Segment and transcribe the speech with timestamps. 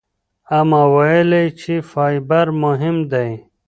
[0.59, 3.29] اما ویلي چې فایبر مهم دی.